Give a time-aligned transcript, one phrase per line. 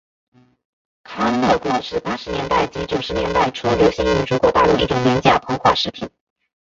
[1.03, 6.09] 康乐果是八十年代及九十年代初流行于中国大陆一种廉价膨化食品。